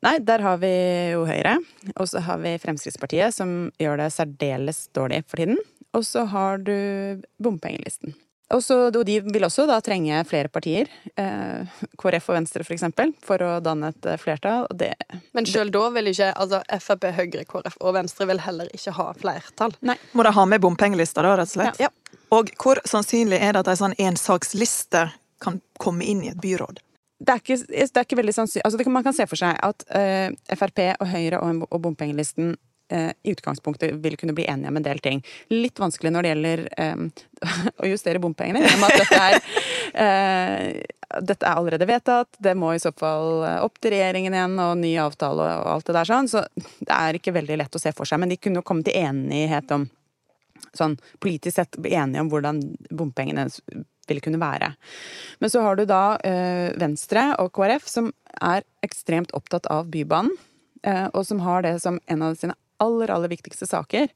Nei, 0.05 0.19
der 0.23 0.45
har 0.45 0.61
vi 0.63 0.71
jo 1.15 1.25
Høyre. 1.27 1.57
Og 1.97 2.07
så 2.11 2.23
har 2.23 2.39
vi 2.43 2.55
Fremskrittspartiet, 2.61 3.35
som 3.35 3.73
gjør 3.81 4.03
det 4.03 4.13
særdeles 4.15 4.85
dårlig 4.95 5.23
for 5.27 5.41
tiden. 5.41 5.59
Og 5.97 6.05
så 6.07 6.27
har 6.29 6.61
du 6.63 6.75
bompengelisten. 7.43 8.15
Og, 8.55 8.63
så, 8.65 8.77
og 8.89 9.03
de 9.05 9.19
vil 9.21 9.45
også 9.45 9.67
da 9.69 9.77
trenge 9.85 10.23
flere 10.29 10.49
partier, 10.49 10.89
eh, 11.21 11.81
KrF 12.01 12.31
og 12.31 12.39
Venstre 12.39 12.65
for 12.65 12.77
eksempel, 12.79 13.13
for 13.25 13.43
å 13.45 13.51
danne 13.65 13.91
et 13.93 14.09
eh, 14.09 14.17
flertall. 14.21 14.65
Det, 14.73 14.95
Men 15.37 15.49
sjøl 15.49 15.73
da 15.75 15.85
vil 15.93 16.09
ikke 16.15 16.31
altså 16.33 16.63
Frp, 16.81 17.11
Høyre, 17.19 17.45
KrF 17.49 17.77
og 17.83 17.97
Venstre 17.99 18.29
vil 18.31 18.41
heller 18.41 18.71
ikke 18.73 18.95
ha 18.97 19.09
flertall? 19.21 19.77
Nei. 19.85 19.99
Må 20.17 20.25
de 20.25 20.33
ha 20.33 20.45
med 20.49 20.65
bompengelista 20.65 21.25
da, 21.27 21.35
rett 21.37 21.53
og 21.53 21.59
slett? 21.59 21.83
Ja. 21.83 21.93
Og 22.33 22.53
hvor 22.61 22.81
sannsynlig 22.89 23.41
er 23.41 23.53
det 23.53 23.67
at 23.67 23.73
ei 23.73 23.81
sånn 23.81 23.97
ensaksliste 24.01 25.11
kan 25.45 25.61
komme 25.81 26.09
inn 26.09 26.25
i 26.25 26.33
et 26.33 26.41
byråd? 26.41 26.81
Det 27.19 27.35
er, 27.35 27.43
ikke, 27.43 27.57
det 27.69 27.99
er 27.99 28.05
ikke 28.07 28.17
veldig 28.21 28.33
sannsynlig 28.37 28.63
altså, 28.63 28.91
Man 28.95 29.03
kan 29.03 29.15
se 29.17 29.25
for 29.27 29.41
seg 29.41 29.57
at 29.59 29.83
uh, 29.91 30.29
Frp 30.55 30.85
og 31.03 31.09
Høyre 31.11 31.41
og, 31.43 31.65
og 31.67 31.81
bompengelisten 31.83 32.53
Eh, 32.55 32.68
i 32.89 33.33
utgangspunktet 33.33 33.99
vil 34.01 34.17
kunne 34.17 34.33
bli 34.33 34.47
enige 34.49 34.71
om 34.73 34.79
en 34.81 34.85
del 34.87 35.01
ting. 35.05 35.19
Litt 35.53 35.81
vanskelig 35.81 36.13
når 36.15 36.25
det 36.25 36.31
gjelder 36.33 36.63
å 37.83 37.89
justere 37.89 38.23
bompengene, 38.23 38.63
gjennom 38.65 38.87
at 38.87 38.97
dette 39.03 39.19
er, 39.25 39.37
uh, 39.99 41.19
dette 41.25 41.47
er 41.47 41.53
allerede 41.61 41.89
vedtatt. 41.89 42.31
Det 42.39 42.55
må 42.59 42.73
i 42.75 42.83
så 42.83 42.93
fall 42.97 43.45
opp 43.63 43.79
til 43.83 43.95
regjeringen 43.95 44.37
igjen, 44.37 44.57
og 44.63 44.81
ny 44.81 44.95
avtale 45.03 45.51
og 45.61 45.71
alt 45.75 45.89
det 45.89 45.99
der 45.99 46.11
sånn. 46.11 46.31
Så 46.31 46.45
det 46.57 46.95
er 46.95 47.19
ikke 47.19 47.37
veldig 47.37 47.61
lett 47.63 47.79
å 47.79 47.83
se 47.83 47.95
for 47.97 48.09
seg. 48.09 48.23
Men 48.23 48.33
de 48.33 48.41
kunne 48.41 48.63
jo 48.63 48.67
komme 48.67 48.87
til 48.87 48.99
enighet 48.99 49.71
om 49.75 49.89
sånn 50.77 50.99
politisk 51.23 51.57
sett 51.57 51.79
enige 51.81 52.25
om 52.25 52.31
hvordan 52.33 52.61
bompengene 52.91 53.49
ville 54.09 54.25
kunne 54.25 54.41
være. 54.41 54.73
Men 55.43 55.53
så 55.53 55.63
har 55.65 55.79
du 55.79 55.85
da 55.89 56.03
uh, 56.17 56.69
Venstre 56.81 57.31
og 57.43 57.53
KrF, 57.57 57.89
som 57.89 58.13
er 58.41 58.65
ekstremt 58.87 59.35
opptatt 59.37 59.69
av 59.73 59.91
Bybanen. 59.93 60.35
Og 60.87 61.25
som 61.27 61.41
har 61.43 61.65
det 61.67 61.73
som 61.83 61.97
en 62.07 62.21
av 62.23 62.37
sine 62.39 62.55
aller, 62.85 63.13
aller 63.15 63.33
viktigste 63.33 63.69
saker. 63.69 64.11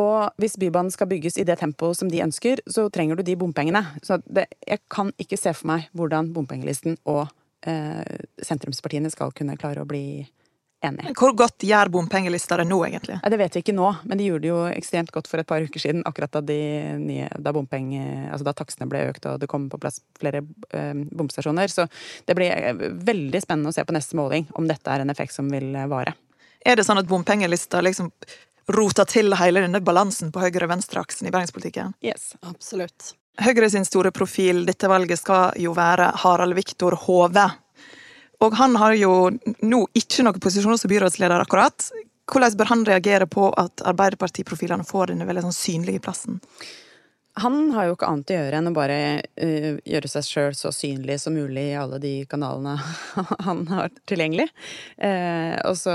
Og 0.00 0.40
hvis 0.40 0.56
Bybanen 0.60 0.92
skal 0.94 1.10
bygges 1.10 1.38
i 1.40 1.46
det 1.48 1.58
tempoet 1.60 1.98
som 1.98 2.10
de 2.10 2.22
ønsker, 2.24 2.62
så 2.70 2.86
trenger 2.92 3.18
du 3.18 3.24
de 3.26 3.36
bompengene. 3.36 3.82
Så 4.06 4.20
det, 4.26 4.46
jeg 4.66 4.82
kan 4.92 5.12
ikke 5.20 5.38
se 5.40 5.52
for 5.56 5.72
meg 5.72 5.88
hvordan 5.96 6.30
bompengelisten 6.34 6.96
og 7.10 7.26
eh, 7.66 8.20
sentrumspartiene 8.46 9.10
skal 9.12 9.34
kunne 9.36 9.58
klare 9.60 9.82
å 9.82 9.88
bli 9.88 10.22
enige. 10.86 11.12
Hvor 11.18 11.34
godt 11.36 11.66
gjør 11.66 11.90
bompengelista 11.92 12.56
det 12.60 12.66
nå, 12.70 12.78
egentlig? 12.86 13.18
Ja, 13.18 13.32
det 13.32 13.40
vet 13.42 13.56
vi 13.56 13.64
ikke 13.64 13.76
nå, 13.76 13.90
men 14.06 14.20
de 14.20 14.30
gjorde 14.30 14.44
det 14.46 14.52
jo 14.52 14.62
ekstremt 14.70 15.12
godt 15.14 15.28
for 15.28 15.42
et 15.42 15.50
par 15.50 15.66
uker 15.66 15.82
siden. 15.82 16.04
Akkurat 16.08 16.32
da, 16.38 16.44
de 16.44 16.60
nye, 17.02 17.28
da, 17.36 17.52
altså 17.52 18.46
da 18.46 18.56
takstene 18.56 18.88
ble 18.90 19.04
økt 19.10 19.28
og 19.28 19.42
det 19.42 19.50
kom 19.50 19.68
på 19.72 19.80
plass 19.82 20.00
flere 20.20 20.44
eh, 20.70 20.94
bomstasjoner. 20.94 21.72
Så 21.72 21.90
det 22.30 22.38
blir 22.38 22.54
eh, 22.54 22.88
veldig 23.10 23.44
spennende 23.44 23.74
å 23.74 23.76
se 23.76 23.84
på 23.84 23.96
neste 23.96 24.18
måling 24.18 24.48
om 24.56 24.70
dette 24.70 24.94
er 24.94 25.04
en 25.04 25.12
effekt 25.12 25.36
som 25.36 25.50
vil 25.52 25.74
vare. 25.90 26.16
Er 26.66 26.76
det 26.76 26.84
sånn 26.84 27.00
at 27.00 27.08
bompengelista 27.08 27.80
liksom 27.84 28.10
rota 28.70 29.04
til 29.08 29.32
hele 29.40 29.64
denne 29.64 29.80
balansen 29.82 30.30
på 30.32 30.42
høyre-venstre-aksen 30.44 31.28
i 31.28 31.32
bergenspolitikken? 31.32 31.94
Yes. 32.04 32.34
Absolutt. 32.46 33.14
Høyre 33.40 33.70
sin 33.72 33.86
store 33.88 34.12
profil 34.12 34.66
dette 34.68 34.90
valget 34.90 35.22
skal 35.22 35.56
jo 35.60 35.72
være 35.76 36.10
Harald 36.22 36.54
Viktor 36.58 36.96
Hove. 37.06 37.46
Og 38.44 38.56
han 38.56 38.76
har 38.80 38.96
jo 38.96 39.14
nå 39.64 39.80
ikke 39.96 40.24
noen 40.24 40.40
posisjon 40.42 40.78
som 40.80 40.92
byrådsleder, 40.92 41.44
akkurat. 41.44 41.90
Hvordan 42.30 42.56
bør 42.56 42.70
han 42.70 42.84
reagere 42.86 43.26
på 43.26 43.48
at 43.58 43.82
Arbeiderpartiprofilene 43.90 44.86
får 44.86 45.12
denne 45.12 45.26
veldig 45.28 45.48
sånn 45.48 45.56
synlige 45.56 46.04
plassen? 46.04 46.38
Han 47.40 47.70
har 47.74 47.88
jo 47.88 47.96
ikke 47.96 48.08
annet 48.10 48.32
å 48.32 48.38
gjøre 48.38 48.60
enn 48.60 48.70
å 48.70 48.76
bare 48.76 48.98
uh, 49.20 49.76
gjøre 49.88 50.10
seg 50.12 50.26
sjøl 50.26 50.56
så 50.58 50.72
synlig 50.74 51.20
som 51.22 51.36
mulig 51.36 51.70
i 51.70 51.78
alle 51.78 52.00
de 52.02 52.14
kanalene 52.30 52.76
han 53.46 53.66
har 53.70 53.92
tilgjengelig. 54.10 54.50
Uh, 55.00 55.56
og 55.68 55.76
så 55.78 55.94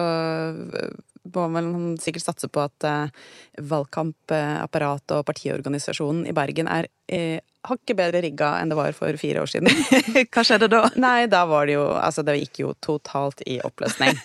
må 1.34 1.48
man 1.50 1.98
sikkert 2.02 2.28
satse 2.28 2.50
på 2.52 2.64
at 2.66 2.88
uh, 2.88 3.26
valgkampapparatet 3.62 5.18
og 5.18 5.26
partiorganisasjonen 5.28 6.26
i 6.30 6.36
Bergen 6.38 6.70
er 6.72 6.90
uh, 7.14 7.42
hakket 7.66 7.98
bedre 7.98 8.22
rigga 8.26 8.52
enn 8.62 8.70
det 8.70 8.78
var 8.78 8.94
for 8.98 9.18
fire 9.18 9.42
år 9.42 9.50
siden. 9.50 9.70
Hva 10.34 10.46
skjedde 10.46 10.70
da? 10.72 10.84
Nei, 11.06 11.26
da 11.32 11.46
var 11.50 11.66
det 11.66 11.80
jo 11.80 11.88
Altså, 11.98 12.26
det 12.26 12.38
gikk 12.44 12.62
jo 12.62 12.74
totalt 12.78 13.42
i 13.50 13.58
oppløsning. 13.66 14.18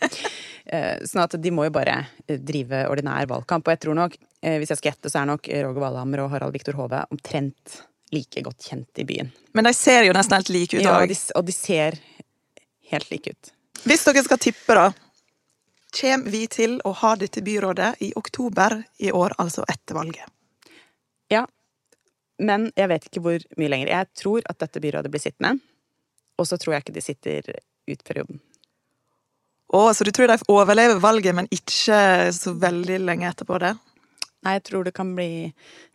sånn 1.08 1.22
at 1.24 1.34
de 1.40 1.50
må 1.50 1.64
jo 1.66 1.72
bare 1.74 2.02
drive 2.28 2.84
ordinær 2.92 3.26
valgkamp. 3.30 3.64
Og 3.64 3.72
jeg 3.74 3.80
tror 3.86 3.96
nok, 3.96 4.18
hvis 4.40 4.70
jeg 4.73 4.80
skal 4.80 4.92
gjette, 4.94 5.11
så 5.12 5.20
er 5.20 5.28
nok 5.28 5.49
Roger 5.52 5.82
Valhammer 5.82 6.25
og 6.25 6.30
Harald 6.32 6.54
Viktor 6.56 6.78
Hove 6.78 7.02
omtrent 7.12 7.80
like 8.14 8.42
godt 8.42 8.70
kjent 8.70 9.02
i 9.02 9.04
byen. 9.04 9.30
Men 9.52 9.68
de 9.68 9.75
ser 9.76 10.06
jo 10.06 10.14
nesten 10.16 10.38
helt 10.38 10.50
like 10.54 10.78
ut. 10.78 10.82
Ja, 10.85 10.97
og 10.99 11.11
de, 11.11 11.16
og 11.37 11.47
de 11.47 11.54
ser 11.54 11.99
helt 12.90 13.11
like 13.12 13.35
ut. 13.35 13.52
Hvis 13.85 14.04
dere 14.06 14.25
skal 14.25 14.40
tippe, 14.42 14.76
da 14.76 14.90
kommer 16.00 16.30
vi 16.30 16.44
til 16.50 16.76
å 16.87 16.92
ha 17.02 17.14
dette 17.18 17.42
byrådet 17.42 17.94
i 18.06 18.12
oktober 18.18 18.76
i 19.02 19.11
år, 19.14 19.35
altså 19.42 19.64
etter 19.68 19.99
valget. 19.99 20.26
Ja, 21.30 21.44
men 22.40 22.70
jeg 22.78 22.90
vet 22.90 23.09
ikke 23.09 23.23
hvor 23.25 23.42
mye 23.61 23.73
lenger. 23.73 23.90
Jeg 23.92 24.11
tror 24.18 24.47
at 24.50 24.61
dette 24.62 24.82
byrådet 24.82 25.11
blir 25.12 25.23
sittende, 25.23 25.59
og 26.38 26.49
så 26.49 26.59
tror 26.59 26.76
jeg 26.76 26.87
ikke 26.87 26.97
de 26.97 27.04
sitter 27.04 27.50
ut 27.90 28.06
perioden. 28.06 28.40
Å, 29.70 29.82
så 29.94 30.02
du 30.06 30.11
tror 30.14 30.30
de 30.30 30.38
overlever 30.50 30.99
valget, 31.02 31.35
men 31.37 31.47
ikke 31.54 32.30
så 32.35 32.56
veldig 32.59 32.99
lenge 33.04 33.28
etterpå 33.28 33.59
det? 33.62 33.76
Nei, 34.47 34.56
jeg 34.56 34.66
tror 34.70 34.87
det 34.87 34.97
kan 34.97 35.12
bli 35.16 35.30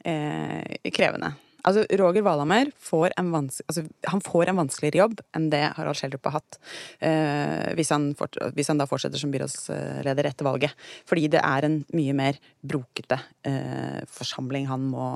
eh, 0.05 0.91
krevende. 0.93 1.33
Altså, 1.65 1.85
Roger 1.97 2.21
Valhammer 2.21 2.69
får 2.77 3.15
en, 3.17 3.31
altså, 3.33 3.83
han 4.05 4.21
får 4.21 4.51
en 4.51 4.59
vanskeligere 4.59 5.01
jobb 5.01 5.21
enn 5.35 5.47
det 5.53 5.63
Harald 5.77 5.97
Schjelderup 5.97 6.29
har 6.29 6.37
hatt. 6.37 6.59
Eh, 6.99 7.71
hvis, 7.77 7.89
han 7.93 8.11
hvis, 8.53 8.69
han 8.69 8.81
da 8.81 8.85
fortsetter 8.89 9.21
som 9.21 9.33
byrådsleder 9.33 10.29
etter 10.29 10.45
valget. 10.45 10.75
Fordi 11.09 11.25
det 11.33 11.41
er 11.41 11.65
en 11.65 11.79
mye 11.97 12.15
mer 12.17 12.39
brokete 12.61 13.17
eh, 13.49 14.03
forsamling 14.13 14.69
han 14.69 14.85
må 14.93 15.09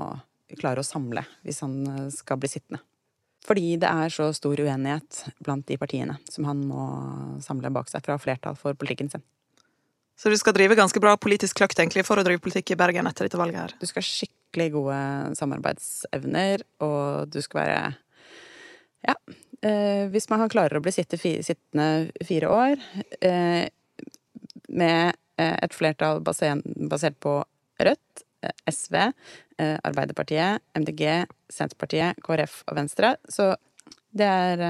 klare 0.58 0.82
å 0.82 0.86
samle 0.86 1.22
hvis 1.46 1.62
han 1.62 1.76
eh, 1.86 2.06
skal 2.14 2.40
bli 2.42 2.50
sittende. 2.50 2.82
Fordi 3.46 3.76
det 3.80 3.88
er 3.88 4.12
så 4.12 4.32
stor 4.36 4.58
uenighet 4.58 5.22
blant 5.40 5.64
de 5.70 5.78
partiene 5.80 6.18
som 6.28 6.44
han 6.50 6.66
må 6.66 6.82
samle 7.44 7.70
bak 7.72 7.88
seg 7.88 8.02
fra 8.04 8.18
flertall 8.20 8.58
for 8.58 8.76
politikken 8.76 9.08
sin. 9.12 9.24
Så 10.20 10.28
du 10.28 10.36
skal 10.36 10.52
drive 10.52 10.76
ganske 10.76 11.00
bra 11.00 11.14
politisk 11.16 11.56
kløkt 11.56 11.78
egentlig 11.80 12.04
for 12.04 12.20
å 12.20 12.24
drive 12.26 12.42
politikk 12.44 12.74
i 12.74 12.76
Bergen 12.76 13.06
etter 13.08 13.24
dette 13.24 13.38
valget 13.40 13.56
her? 13.56 13.72
Du 13.80 13.86
skal 13.88 14.02
ha 14.02 14.08
skikkelig 14.08 14.66
gode 14.74 14.98
samarbeidsevner, 15.38 16.64
og 16.84 17.30
du 17.32 17.40
skal 17.40 17.62
være 17.62 17.82
Ja. 19.08 19.14
Eh, 19.64 20.08
hvis 20.12 20.28
man 20.28 20.44
klarer 20.52 20.76
å 20.76 20.82
bli 20.84 20.92
sittende 20.92 22.10
fire 22.24 22.48
år 22.52 22.82
eh, 23.24 23.68
med 24.68 25.16
eh, 25.40 25.56
et 25.56 25.76
flertall 25.76 26.20
basert, 26.20 27.16
på 27.20 27.34
Rødt, 27.80 28.22
eh, 28.44 28.52
SV, 28.68 28.96
eh, 29.58 29.78
Arbeiderpartiet, 29.84 30.60
MDG, 30.76 31.24
Senterpartiet, 31.48 32.20
KrF 32.24 32.62
og 32.68 32.76
Venstre, 32.76 33.16
så 33.28 33.54
det 34.12 34.28
er 34.28 34.60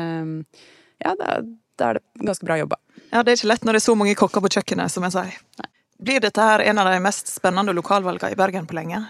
Ja, 1.00 1.14
da 1.16 1.42
er 1.80 1.98
det 1.98 2.02
ganske 2.22 2.46
bra 2.46 2.58
jobba. 2.60 2.76
Ja, 3.10 3.22
Det 3.22 3.32
er 3.32 3.38
ikke 3.40 3.50
lett 3.50 3.64
når 3.66 3.76
det 3.76 3.82
er 3.82 3.88
så 3.88 3.96
mange 3.98 4.16
kokker 4.18 4.42
på 4.44 4.52
kjøkkenet, 4.56 4.92
som 4.92 5.06
jeg 5.06 5.16
sier. 5.16 5.38
Blir 6.00 6.22
dette 6.22 6.44
her 6.44 6.62
en 6.64 6.80
av 6.80 6.88
de 6.88 7.00
mest 7.02 7.28
spennende 7.28 7.74
lokalvalgene 7.76 8.32
i 8.32 8.38
Bergen 8.38 8.68
på 8.68 8.76
lenge? 8.78 9.02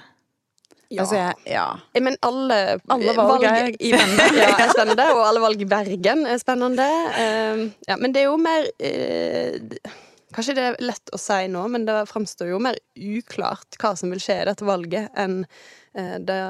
Ja. 0.91 1.05
Altså, 1.05 1.21
jeg, 1.21 1.35
ja. 1.53 1.67
Men 2.03 2.17
alle, 2.27 2.57
alle 2.91 3.13
valg, 3.15 3.45
valg 3.47 3.77
i 3.79 3.93
Bergen 3.95 4.39
ja, 4.41 4.49
er 4.57 4.73
spennende, 4.73 5.07
og 5.15 5.21
alle 5.23 5.43
valg 5.45 5.61
i 5.63 5.69
Bergen 5.71 6.25
er 6.27 6.41
spennende. 6.43 6.87
Uh, 7.15 7.69
ja, 7.87 7.99
men 8.01 8.15
det 8.15 8.25
er 8.25 8.31
jo 8.31 8.39
mer 8.41 8.67
uh, 8.67 9.99
Kanskje 10.31 10.55
det 10.55 10.63
er 10.63 10.77
lett 10.83 11.11
å 11.11 11.19
si 11.19 11.47
nå, 11.51 11.63
men 11.75 11.85
det 11.89 11.95
framstår 12.07 12.53
jo 12.53 12.59
mer 12.63 12.77
uklart 12.95 13.79
hva 13.83 13.97
som 13.99 14.13
vil 14.15 14.21
skje 14.23 14.37
i 14.43 14.45
dette 14.47 14.67
valget, 14.67 15.11
enn 15.19 15.41
uh, 15.43 16.19
det 16.23 16.43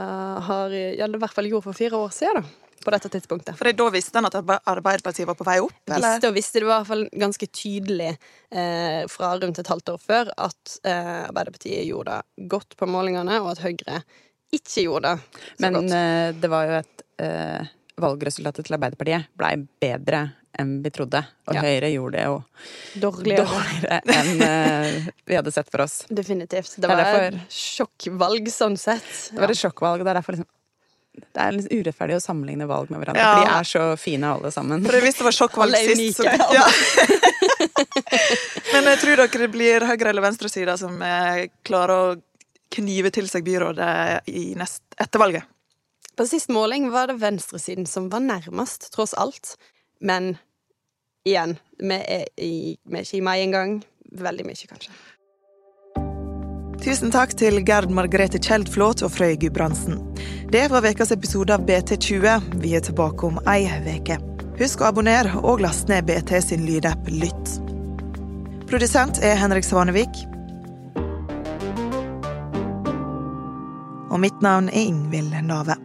har 0.48 0.72
ja, 0.72 1.04
det 1.08 1.16
i 1.16 1.22
hvert 1.22 1.36
fall 1.36 1.48
gjorde 1.48 1.68
for 1.68 1.80
fire 1.80 2.00
år 2.00 2.12
siden. 2.16 2.44
da 2.44 2.69
på 2.84 2.92
dette 2.94 3.10
tidspunktet. 3.12 3.58
For 3.58 3.72
Da 3.76 3.88
visste 3.92 4.18
han 4.18 4.28
at 4.28 4.36
Arbeiderpartiet 4.40 5.28
var 5.28 5.36
på 5.38 5.46
vei 5.48 5.58
opp? 5.62 5.76
Eller? 5.90 6.16
Visste 6.16 6.30
og 6.30 6.36
visste 6.36 6.62
det 6.62 6.68
var 6.68 6.80
i 6.80 6.82
hvert 6.82 6.92
fall 6.92 7.04
ganske 7.24 7.48
tydelig 7.60 8.10
eh, 8.10 9.02
fra 9.12 9.34
rundt 9.40 9.60
et 9.60 9.72
halvt 9.72 9.94
år 9.94 10.00
før 10.02 10.32
at 10.48 10.78
eh, 10.84 11.20
Arbeiderpartiet 11.28 11.86
gjorde 11.88 12.18
det 12.18 12.48
godt 12.54 12.76
på 12.80 12.88
målingene, 12.90 13.40
og 13.44 13.52
at 13.54 13.64
Høyre 13.64 14.02
ikke 14.50 14.86
gjorde 14.86 15.14
det 15.14 15.42
så 15.44 15.62
Men, 15.66 15.78
godt. 15.78 15.90
Men 15.92 15.96
eh, 16.00 16.40
det 16.40 16.52
var 16.52 16.68
jo 16.68 16.80
et 16.80 17.06
eh, 17.22 17.72
Valgresultatet 18.00 18.64
til 18.66 18.76
Arbeiderpartiet 18.78 19.32
blei 19.36 19.54
bedre 19.60 20.24
enn 20.58 20.78
vi 20.84 20.90
trodde. 20.92 21.20
Og 21.48 21.56
ja. 21.56 21.64
Høyre 21.64 21.90
gjorde 21.92 22.16
det 22.16 22.24
jo 22.26 22.38
dårligere, 23.04 23.44
dårligere 23.46 24.00
enn 24.16 24.40
uh, 24.42 25.10
vi 25.28 25.36
hadde 25.38 25.52
sett 25.54 25.70
for 25.70 25.84
oss. 25.84 26.00
Definitivt. 26.08 26.74
Det, 26.74 26.82
det 26.82 26.90
var 26.90 27.02
derfor, 27.04 27.26
et 27.28 27.60
sjokkvalg 27.60 28.50
sånn 28.52 28.78
sett. 28.80 29.12
Det 29.30 29.38
var 29.44 29.54
et 29.54 29.60
sjokkvalg, 29.60 30.02
og 30.02 30.08
det 30.08 30.12
er 30.12 30.18
derfor 30.18 30.36
liksom 30.36 30.48
det 31.20 31.42
er 31.44 31.56
litt 31.56 31.68
urettferdig 31.70 32.16
å 32.18 32.22
sammenligne 32.22 32.66
valg 32.70 32.90
med 32.92 33.02
hverandre, 33.02 33.22
ja. 33.22 33.34
for 33.34 33.44
de 33.44 33.58
er 33.58 33.68
så 33.70 33.84
fine 34.00 34.32
alle 34.36 34.50
sammen. 34.54 34.84
For 34.86 35.04
Hvis 35.04 35.20
det 35.20 35.26
var 35.26 35.36
sjokkvalg 35.36 35.76
sist, 35.76 36.20
så 36.20 36.26
ja. 36.58 36.66
Men 38.72 38.90
jeg 38.92 39.00
tror 39.04 39.22
dere 39.22 39.44
det 39.44 39.50
blir 39.54 39.86
høyre- 39.86 40.12
eller 40.12 40.24
venstresida 40.24 40.76
som 40.80 40.98
klarer 41.66 41.94
å 41.94 42.18
knive 42.70 43.10
til 43.14 43.28
seg 43.30 43.44
byrådet 43.46 44.28
i 44.30 44.52
nest, 44.58 44.82
etter 45.00 45.22
valget? 45.22 45.48
På 46.16 46.26
sist 46.28 46.50
måling 46.52 46.90
var 46.92 47.08
det 47.08 47.20
venstresiden 47.22 47.86
som 47.86 48.10
var 48.12 48.20
nærmest, 48.20 48.90
tross 48.94 49.14
alt. 49.14 49.54
Men 50.00 50.34
igjen, 51.24 51.56
vi 51.78 51.96
er, 51.96 52.26
i, 52.36 52.76
vi 52.84 52.98
er 52.98 53.06
ikke 53.06 53.20
i 53.20 53.24
mai 53.24 53.38
engang. 53.40 53.80
Veldig 54.20 54.46
mye, 54.46 54.68
kanskje. 54.68 54.92
Tusen 56.80 57.12
takk 57.12 57.34
til 57.36 57.60
Gerd 57.68 57.92
Margrethe 57.92 58.40
Kjeldflot 58.40 59.02
og 59.04 59.12
Frøy 59.12 59.34
Gudbrandsen. 59.40 59.98
Det 60.52 60.68
var 60.68 60.86
ukas 60.86 61.12
episode 61.12 61.54
av 61.54 61.66
BT20. 61.66 62.40
Vi 62.54 62.72
er 62.74 62.80
tilbake 62.82 63.26
om 63.26 63.36
ei 63.46 63.68
uke. 63.86 64.16
Husk 64.58 64.80
å 64.82 64.88
abonnere 64.88 65.38
og 65.46 65.60
laste 65.62 65.92
ned 65.92 66.08
BT 66.08 66.32
sin 66.42 66.64
lydapp 66.66 67.06
Lytt. 67.06 67.52
Produsent 68.66 69.20
er 69.22 69.38
Henrik 69.38 69.62
Svanevik. 69.62 70.10
Og 74.10 74.18
mitt 74.18 74.42
navn 74.42 74.72
er 74.74 74.90
Ingvild 74.90 75.38
Nave. 75.46 75.78